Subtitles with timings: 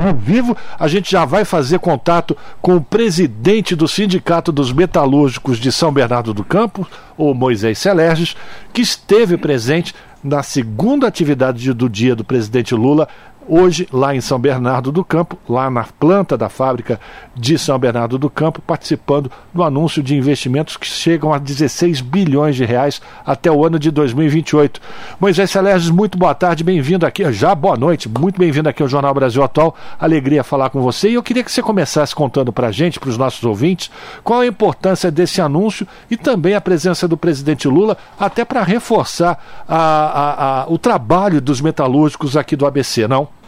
[0.00, 5.58] ao vivo, a gente já vai fazer contato com o presidente do Sindicato dos Metalúrgicos
[5.58, 8.36] de São Bernardo do Campo, o Moisés Celerges,
[8.72, 9.94] que esteve presente
[10.24, 13.08] na segunda atividade do dia do presidente Lula
[13.50, 17.00] hoje lá em São Bernardo do Campo, lá na planta da fábrica
[17.34, 22.54] de São Bernardo do Campo, participando do anúncio de investimentos que chegam a 16 bilhões
[22.54, 24.80] de reais até o ano de 2028.
[25.18, 29.12] Moisés Celestes, muito boa tarde, bem-vindo aqui, já boa noite, muito bem-vindo aqui ao Jornal
[29.12, 32.72] Brasil Atual, alegria falar com você e eu queria que você começasse contando para a
[32.72, 33.90] gente, para os nossos ouvintes,
[34.22, 39.64] qual a importância desse anúncio e também a presença do presidente Lula, até para reforçar
[39.68, 43.39] a, a, a, o trabalho dos metalúrgicos aqui do ABC, não?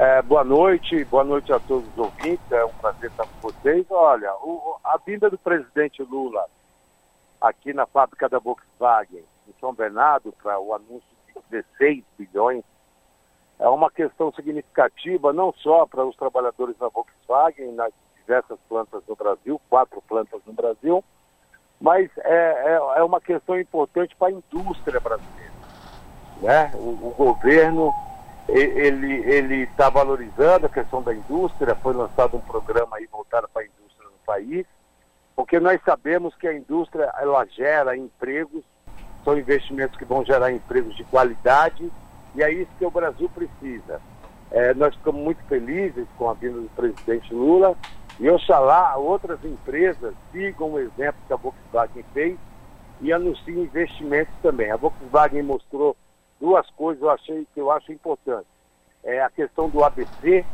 [0.00, 3.84] É, boa noite, boa noite a todos os ouvintes, é um prazer estar com vocês.
[3.90, 6.46] Olha, o, a vinda do presidente Lula
[7.40, 12.62] aqui na fábrica da Volkswagen em São Bernardo para o anúncio de 16 bilhões
[13.58, 19.16] é uma questão significativa não só para os trabalhadores da Volkswagen nas diversas plantas no
[19.16, 21.02] Brasil, quatro plantas no Brasil,
[21.80, 25.58] mas é, é, é uma questão importante para a indústria brasileira.
[26.40, 26.70] Né?
[26.76, 27.92] o, o governo
[28.48, 33.66] ele está valorizando a questão da indústria, foi lançado um programa aí voltado para a
[33.66, 34.66] indústria no país,
[35.36, 38.64] porque nós sabemos que a indústria ela gera empregos,
[39.22, 41.92] são investimentos que vão gerar empregos de qualidade,
[42.34, 44.00] e é isso que o Brasil precisa.
[44.50, 47.76] É, nós ficamos muito felizes com a vinda do presidente Lula,
[48.18, 52.36] e oxalá outras empresas sigam o exemplo que a Volkswagen fez
[53.00, 54.70] e anunciem investimentos também.
[54.70, 55.96] A Volkswagen mostrou
[56.40, 58.46] duas coisas eu achei que eu acho importante.
[59.04, 60.44] É a questão do ABC,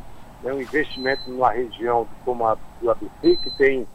[0.43, 3.87] né, um investimento numa região como a do ABC, que tem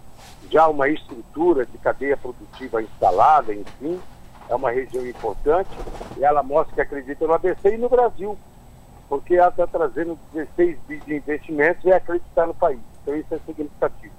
[0.49, 3.99] já uma estrutura de cadeia produtiva instalada, enfim,
[4.49, 5.69] é uma região importante,
[6.17, 8.37] e ela mostra que acredita no ABC e no Brasil,
[9.07, 12.79] porque ela está trazendo 16 bilhões de investimentos e é acreditar no país.
[13.01, 14.18] Então isso é significativo.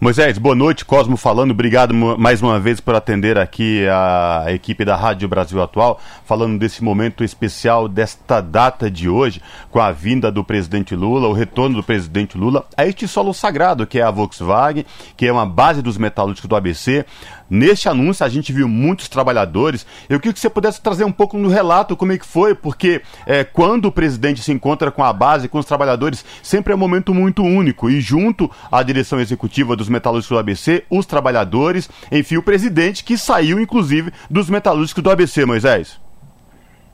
[0.00, 1.52] Moisés, boa noite, Cosmo falando.
[1.52, 6.82] Obrigado mais uma vez por atender aqui a equipe da Rádio Brasil Atual, falando desse
[6.82, 9.40] momento especial, desta data de hoje,
[9.70, 13.86] com a vinda do presidente Lula, o retorno do presidente Lula a este solo sagrado
[13.86, 14.84] que é a Volkswagen,
[15.16, 17.06] que é uma base dos metalúrgicos do ABC.
[17.54, 19.86] Neste anúncio a gente viu muitos trabalhadores.
[20.08, 23.00] Eu queria que você pudesse trazer um pouco no relato como é que foi, porque
[23.24, 26.78] é, quando o presidente se encontra com a base, com os trabalhadores, sempre é um
[26.78, 27.88] momento muito único.
[27.88, 33.16] E junto à direção executiva dos metalúrgicos do ABC, os trabalhadores, enfim, o presidente que
[33.16, 36.00] saiu, inclusive, dos metalúrgicos do ABC, Moisés.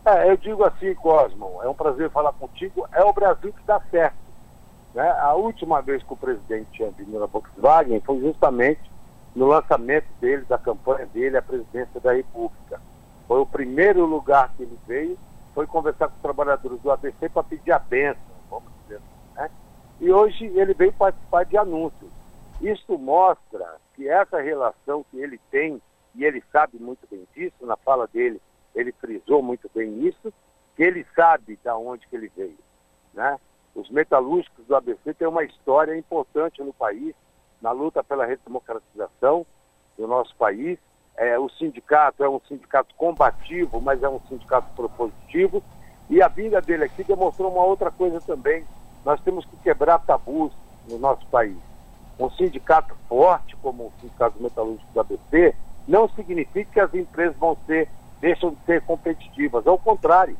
[0.04, 2.86] É, eu digo assim, Cosmo, é um prazer falar contigo.
[2.92, 4.16] É o Brasil que dá certo.
[4.94, 5.08] Né?
[5.22, 8.90] A última vez que o presidente tinha vindo na Volkswagen foi justamente
[9.34, 12.80] no lançamento dele, da campanha dele, à presidência da República.
[13.26, 15.18] Foi o primeiro lugar que ele veio,
[15.54, 19.50] foi conversar com os trabalhadores do ABC para pedir a benção, vamos dizer assim, né?
[20.00, 22.10] E hoje ele veio participar de anúncios.
[22.60, 25.80] Isso mostra que essa relação que ele tem,
[26.14, 28.40] e ele sabe muito bem disso, na fala dele,
[28.74, 30.32] ele frisou muito bem isso,
[30.76, 32.58] que ele sabe de onde que ele veio.
[33.12, 33.38] Né?
[33.74, 37.14] Os metalúrgicos do ABC têm uma história importante no país,
[37.60, 39.46] na luta pela redemocratização
[39.96, 40.78] do nosso país.
[41.16, 45.62] É, o sindicato é um sindicato combativo, mas é um sindicato propositivo.
[46.08, 48.64] E a vinda dele aqui demonstrou uma outra coisa também.
[49.04, 50.52] Nós temos que quebrar tabus
[50.88, 51.56] no nosso país.
[52.18, 55.54] Um sindicato forte, como o Sindicato Metalúrgico do ABC,
[55.88, 57.88] não significa que as empresas vão ser,
[58.20, 59.66] deixam de ser competitivas.
[59.66, 60.36] Ao contrário,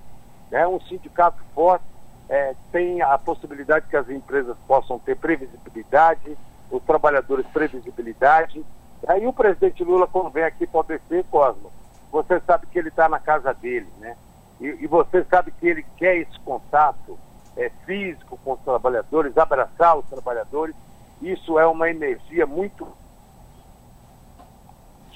[0.50, 0.66] né?
[0.66, 1.84] um sindicato forte
[2.28, 6.36] é, tem a possibilidade que as empresas possam ter previsibilidade,
[6.70, 8.64] os trabalhadores previsibilidade.
[9.06, 11.70] Aí o presidente Lula, quando vem aqui para o ABC, Cosmo,
[12.12, 14.16] você sabe que ele está na casa dele, né?
[14.60, 17.18] E, e, você sabe que ele quer esse contato
[17.56, 20.76] é, físico com os trabalhadores, abraçar os trabalhadores.
[21.22, 22.86] Isso é uma energia muito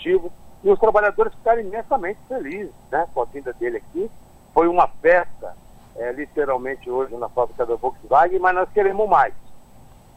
[0.05, 0.31] positiva.
[0.63, 4.11] E os trabalhadores ficaram imensamente felizes né, com a vinda dele aqui.
[4.53, 5.57] Foi uma festa,
[5.97, 9.35] é, literalmente, hoje na fábrica da Volkswagen, mas nós queremos mais.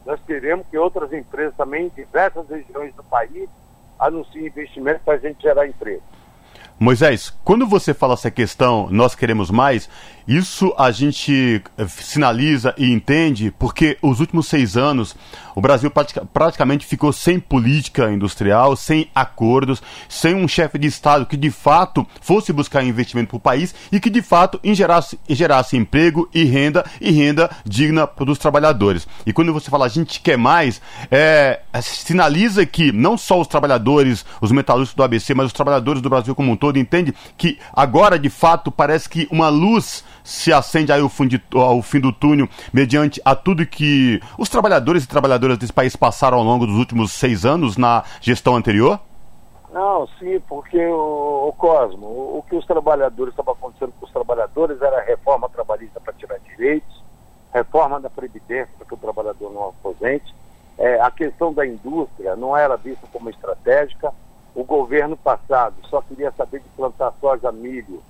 [0.04, 3.48] Nós queremos que outras empresas também, em diversas regiões do país,
[3.98, 6.02] anunciem investimentos para a gente gerar emprego.
[6.80, 9.88] Moisés, quando você fala essa questão, nós queremos mais,
[10.28, 15.16] isso a gente sinaliza e entende porque os últimos seis anos
[15.56, 15.90] o Brasil
[16.32, 22.06] praticamente ficou sem política industrial, sem acordos, sem um chefe de Estado que de fato
[22.20, 26.84] fosse buscar investimento para o país e que de fato gerasse, gerasse emprego e renda
[27.00, 29.08] e renda digna para os trabalhadores.
[29.24, 30.80] E quando você fala a gente quer mais,
[31.10, 36.10] é, sinaliza que não só os trabalhadores, os metalúrgicos do ABC, mas os trabalhadores do
[36.10, 40.52] Brasil como um todo, todo entende que agora, de fato, parece que uma luz se
[40.52, 45.08] acende aí ao de, ao fim do túnel, mediante a tudo que os trabalhadores e
[45.08, 49.00] trabalhadoras desse país passaram ao longo dos últimos seis anos na gestão anterior?
[49.72, 54.12] Não, sim, porque o, o Cosmo, o, o, que os trabalhadores estava acontecendo com os
[54.12, 57.02] trabalhadores era reforma trabalhista para tirar direitos,
[57.52, 60.34] reforma da Previdência para que o trabalhador não aposente,
[60.78, 64.12] é, a questão da indústria não era vista como estratégica.
[64.58, 68.02] O governo passado só queria saber de plantar soja, milho,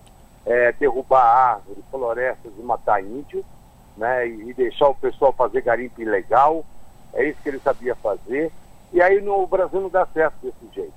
[0.46, 3.44] é, derrubar árvores, florestas e matar índio,
[3.98, 6.64] né, e, deixar o pessoal fazer garimpo ilegal.
[7.12, 8.50] É isso que ele sabia fazer.
[8.94, 10.94] E aí no, o Brasil não dá certo desse jeito.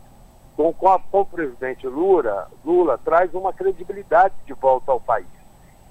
[0.54, 5.28] Então, com, a, com o presidente Lula, Lula traz uma credibilidade de volta ao país.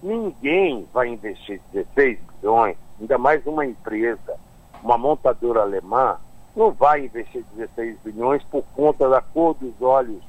[0.03, 4.37] Ninguém vai investir 16 bilhões, ainda mais uma empresa,
[4.83, 6.17] uma montadora alemã,
[6.55, 10.23] não vai investir 16 bilhões por conta da cor dos olhos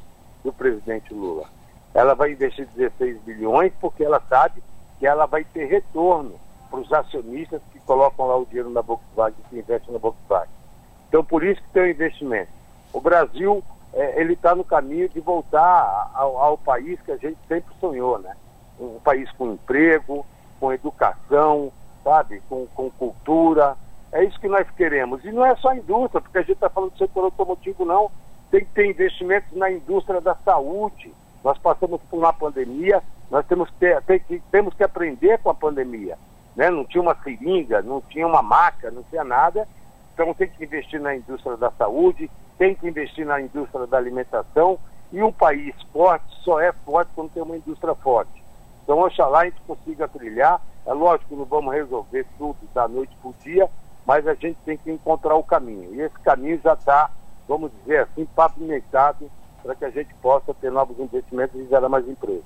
[0.43, 1.47] do presidente Lula.
[1.93, 4.63] Ela vai investir 16 bilhões porque ela sabe
[4.99, 6.39] que ela vai ter retorno
[6.69, 10.53] para os acionistas que colocam lá o dinheiro na Volkswagen, que investem na Volkswagen.
[11.09, 12.51] Então, por isso que tem o investimento.
[12.93, 13.61] O Brasil,
[13.93, 18.17] é, ele está no caminho de voltar ao, ao país que a gente sempre sonhou,
[18.19, 18.35] né?
[18.79, 20.25] um país com emprego,
[20.59, 21.71] com educação,
[22.03, 23.75] sabe, com, com cultura.
[24.11, 25.23] É isso que nós queremos.
[25.23, 28.11] E não é só a indústria, porque a gente está falando do setor automotivo, não.
[28.49, 31.13] Tem que ter investimentos na indústria da saúde.
[31.43, 35.49] Nós passamos por uma pandemia, nós temos que, ter, tem que, temos que aprender com
[35.49, 36.17] a pandemia.
[36.55, 36.69] Né?
[36.69, 39.67] Não tinha uma seringa, não tinha uma maca, não tinha nada.
[40.13, 44.77] Então tem que investir na indústria da saúde, tem que investir na indústria da alimentação.
[45.11, 48.41] E um país forte só é forte quando tem uma indústria forte.
[48.83, 50.61] Então, oxalá a gente consiga trilhar.
[50.85, 53.69] É lógico, não vamos resolver tudo da noite para o dia,
[54.05, 55.93] mas a gente tem que encontrar o caminho.
[55.95, 57.09] E esse caminho já está,
[57.47, 59.29] vamos dizer assim, pavimentado
[59.63, 62.43] para que a gente possa ter novos investimentos e gerar mais emprego.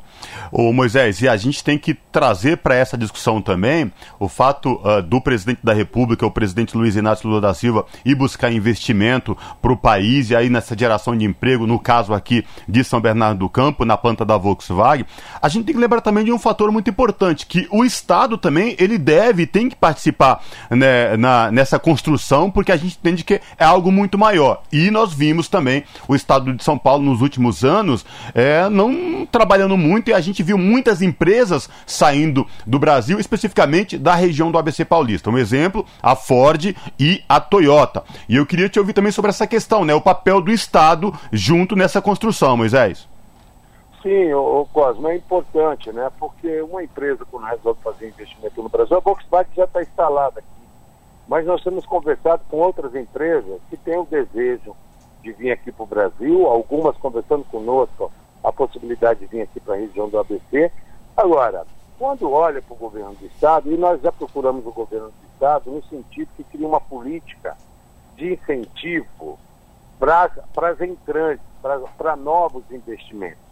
[0.52, 5.02] Ô Moisés, e a gente tem que trazer para essa discussão também o fato uh,
[5.02, 9.72] do presidente da República, o presidente Luiz Inácio Lula da Silva, ir buscar investimento para
[9.72, 13.50] o país e aí nessa geração de emprego, no caso aqui de São Bernardo do
[13.50, 15.06] Campo, na planta da Volkswagen.
[15.42, 18.76] A gente tem que lembrar também de um fator muito importante, que o Estado também
[18.80, 23.66] ele deve, tem que participar né, na, nessa construção, porque a gente entende que é
[23.66, 24.64] algo muito maior.
[24.72, 29.78] E nós vimos também o Estado de São Paulo nos últimos anos é, não trabalhando
[29.78, 34.84] muito e a gente viu muitas empresas saindo do Brasil, especificamente da região do ABC
[34.84, 35.30] Paulista.
[35.30, 38.04] Um exemplo, a Ford e a Toyota.
[38.28, 39.94] E eu queria te ouvir também sobre essa questão, né?
[39.94, 43.08] O papel do Estado junto nessa construção, Moisés.
[44.06, 46.12] Sim, o, Cosmo, é importante, né?
[46.20, 50.48] Porque uma empresa, quando resolve fazer investimento no Brasil, a Volkswagen já está instalada aqui.
[51.28, 54.76] Mas nós temos conversado com outras empresas que têm o desejo
[55.26, 58.12] de vir aqui para o Brasil, algumas conversando conosco
[58.44, 60.72] a possibilidade de vir aqui para a região do ABC.
[61.18, 61.66] Agora,
[61.98, 65.72] quando olha para o governo do Estado, e nós já procuramos o governo do Estado
[65.72, 67.58] no sentido que cria uma política
[68.16, 69.40] de incentivo
[69.98, 70.30] para
[70.70, 71.44] as entrantes,
[71.98, 73.44] para novos investimentos.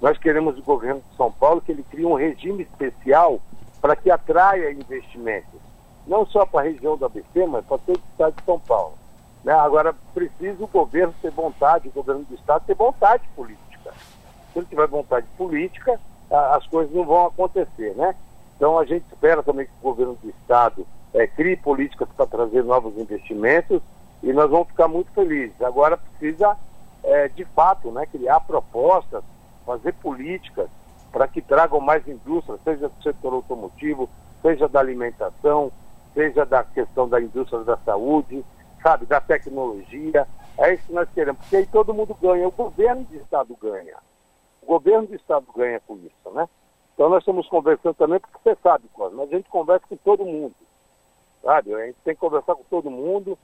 [0.00, 3.40] Nós queremos o governo de São Paulo que ele crie um regime especial
[3.80, 5.60] para que atraia investimentos,
[6.06, 8.94] não só para a região do ABC, mas para todo o estado de São Paulo.
[9.46, 9.52] Né?
[9.52, 13.92] Agora, precisa o governo ter vontade, o governo do Estado ter vontade política.
[14.52, 18.16] Se ele tiver vontade política, as coisas não vão acontecer, né?
[18.56, 20.84] Então a gente espera também que o governo do Estado
[21.14, 23.80] é, crie políticas para trazer novos investimentos
[24.20, 25.62] e nós vamos ficar muito felizes.
[25.62, 26.56] Agora precisa,
[27.04, 29.22] é, de fato, né, criar propostas,
[29.64, 30.68] fazer políticas
[31.12, 34.08] para que tragam mais indústria, seja do setor automotivo,
[34.42, 35.70] seja da alimentação,
[36.14, 38.44] seja da questão da indústria da saúde,
[38.82, 40.26] sabe, da tecnologia.
[40.58, 43.96] É isso que nós queremos, porque aí todo mundo ganha, o governo do Estado ganha.
[44.62, 46.48] O governo do Estado ganha com isso, né?
[46.94, 50.54] Então nós estamos conversando também, porque você sabe, Cosme, a gente conversa com todo mundo,
[51.42, 51.74] sabe?
[51.74, 53.38] A gente tem que conversar com todo mundo,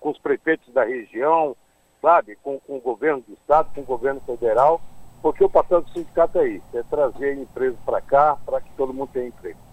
[0.00, 1.54] com os prefeitos da região,
[2.00, 2.36] sabe?
[2.36, 4.80] Com, com o governo do Estado, com o governo federal,
[5.20, 8.94] porque o papel do sindicato é isso, é trazer empresas para cá, para que todo
[8.94, 9.69] mundo tenha emprego.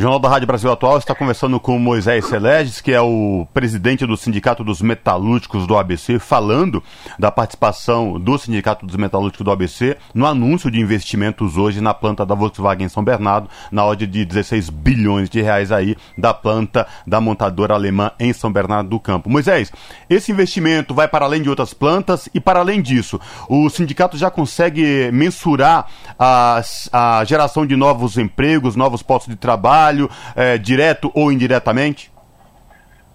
[0.00, 4.16] Jornal da Rádio Brasil Atual está conversando com Moisés Celeges, que é o presidente do
[4.16, 6.82] Sindicato dos Metalúrgicos do ABC, falando
[7.18, 12.24] da participação do Sindicato dos Metalúrgicos do ABC no anúncio de investimentos hoje na planta
[12.24, 16.86] da Volkswagen em São Bernardo, na ordem de 16 bilhões de reais aí da planta
[17.06, 19.28] da montadora alemã em São Bernardo do Campo.
[19.28, 19.70] Moisés,
[20.08, 24.30] esse investimento vai para além de outras plantas e para além disso, o sindicato já
[24.30, 25.88] consegue mensurar
[26.18, 32.12] a, a geração de novos empregos, novos postos de trabalho, trabalho, é, direto ou indiretamente?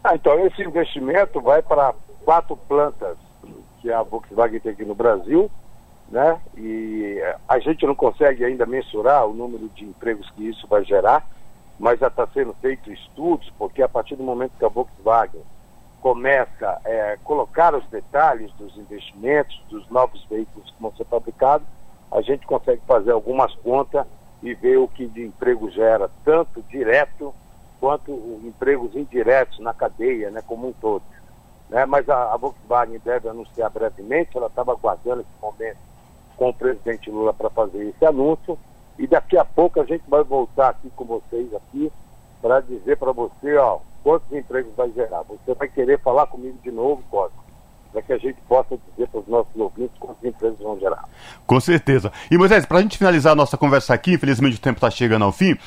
[0.03, 3.17] Ah, então, esse investimento vai para quatro plantas
[3.81, 5.49] que a Volkswagen tem aqui no Brasil,
[6.09, 6.39] né?
[6.57, 11.25] E a gente não consegue ainda mensurar o número de empregos que isso vai gerar,
[11.79, 15.41] mas já está sendo feito estudos, porque a partir do momento que a Volkswagen
[16.01, 21.67] começa a é, colocar os detalhes dos investimentos, dos novos veículos que vão ser fabricados,
[22.11, 24.05] a gente consegue fazer algumas contas
[24.47, 27.33] e ver o que de emprego gera, tanto direto
[27.79, 28.11] quanto
[28.43, 31.03] empregos indiretos na cadeia, né, como um todo.
[31.69, 31.85] Né?
[31.85, 35.77] Mas a, a Volkswagen deve anunciar brevemente, ela estava aguardando esse momento
[36.37, 38.57] com o presidente Lula para fazer esse anúncio,
[38.97, 41.91] e daqui a pouco a gente vai voltar aqui com vocês aqui
[42.41, 45.23] para dizer para você, ó, quantos empregos vai gerar.
[45.23, 47.44] Você vai querer falar comigo de novo, Cosmo,
[47.95, 51.05] para que a gente possa dizer para os nossos ouvintes quantos empregos vão gerar.
[51.47, 52.11] Com certeza.
[52.29, 55.23] E Moisés, para a gente finalizar a nossa conversa aqui, infelizmente o tempo está chegando
[55.23, 55.57] ao fim,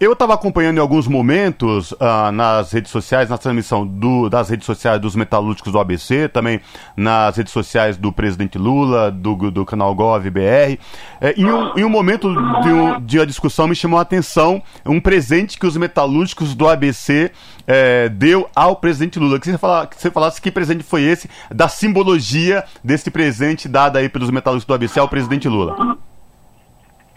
[0.00, 4.64] eu estava acompanhando em alguns momentos uh, nas redes sociais, na transmissão do, das redes
[4.64, 6.60] sociais dos metalúrgicos do ABC, também
[6.96, 10.78] nas redes sociais do presidente Lula, do, do canal Gov BR.
[11.20, 14.62] É, em, um, em um momento de, um, de uma discussão me chamou a atenção
[14.86, 17.32] um presente que os metalúrgicos do ABC
[17.66, 19.40] é, deu ao presidente Lula.
[19.40, 23.96] Que você, fala, que você falasse que presente foi esse, da simbologia desse presente dado
[23.96, 25.98] aí pelos metalúrgicos do ABC ao presidente Lula.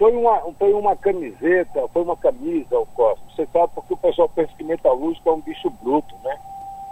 [0.01, 3.24] Foi uma, foi uma camiseta, foi uma camisa, o Costa.
[3.36, 6.39] Você sabe porque o pessoal pensa que metalúrgico é um bicho bruto, né?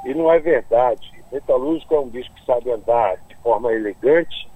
[0.06, 1.12] E não é verdade.
[1.32, 4.48] Metalúrgico é um bicho que sabe andar de forma elegante,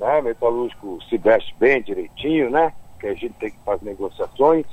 [0.00, 0.22] né?
[0.22, 2.72] Metalúrgico se veste bem, direitinho, né?
[2.98, 4.64] Que a gente tem que fazer negociações.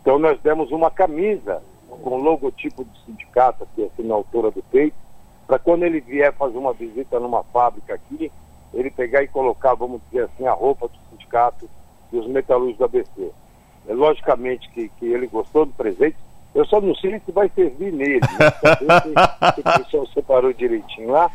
[0.00, 1.62] Então nós demos uma camisa
[2.02, 4.96] com logotipo do sindicato aqui assim na altura do peito,
[5.46, 8.32] para quando ele vier fazer uma visita numa fábrica aqui,
[8.72, 11.68] ele pegar e colocar, vamos dizer assim, a roupa do sindicato
[12.12, 13.30] dos metalúrgicos do ABC.
[13.88, 16.16] É, logicamente que, que ele gostou do presente,
[16.54, 18.20] eu só não sei se vai servir nele.
[18.20, 19.00] Né?
[19.54, 21.30] Se, o pessoal separou direitinho lá.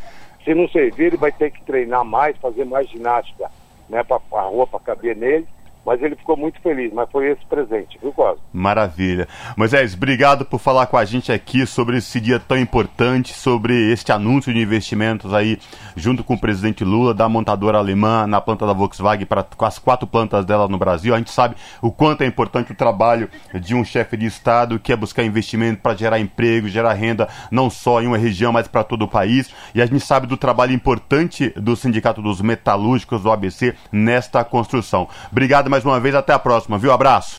[0.45, 3.51] Se não servir, ele vai ter que treinar mais, fazer mais ginástica,
[3.89, 5.47] né, para a roupa caber nele
[5.87, 8.43] mas ele ficou muito feliz, mas foi esse presente, viu, Cosmo?
[8.51, 9.25] Maravilha.
[9.55, 14.11] Moisés, obrigado por falar com a gente aqui sobre esse dia tão importante, sobre este
[14.11, 15.57] anúncio de investimentos aí,
[15.95, 20.05] junto com o presidente Lula, da montadora alemã na planta da Volkswagen, para as quatro
[20.05, 21.15] plantas dela no Brasil.
[21.15, 24.91] A gente sabe o quanto é importante o trabalho de um chefe de Estado que
[24.91, 28.83] é buscar investimento para gerar emprego, gerar renda, não só em uma região, mas para
[28.83, 29.49] todo o país.
[29.73, 35.07] E a gente sabe do trabalho importante do Sindicato dos Metalúrgicos do ABC nesta construção.
[35.31, 36.15] Obrigado, mais uma vez.
[36.15, 36.91] Até a próxima, viu?
[36.91, 37.35] Abraço.